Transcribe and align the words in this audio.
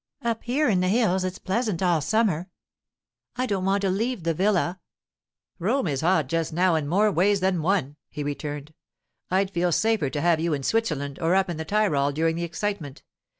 Up 0.23 0.41
here 0.45 0.67
in 0.67 0.79
the 0.79 0.87
hills 0.87 1.23
it's 1.23 1.37
pleasant 1.37 1.83
all 1.83 2.01
summer. 2.01 2.49
I 3.35 3.45
don't 3.45 3.65
want 3.65 3.81
to 3.83 3.91
leave 3.91 4.23
the 4.23 4.33
villa.' 4.33 4.79
'Rome 5.59 5.85
is 5.87 6.01
hot 6.01 6.25
just 6.25 6.51
now 6.51 6.73
in 6.73 6.87
more 6.87 7.11
ways 7.11 7.39
than 7.39 7.61
one,' 7.61 7.97
he 8.09 8.23
returned. 8.23 8.73
'I'd 9.29 9.51
feel 9.51 9.71
safer 9.71 10.09
to 10.09 10.21
have 10.21 10.39
you 10.39 10.55
in 10.55 10.63
Switzerland 10.63 11.19
or 11.21 11.35
up 11.35 11.51
in 11.51 11.57
the 11.57 11.65
Tyrol 11.65 12.11
during 12.13 12.35
the 12.35 12.43
excitement. 12.43 13.03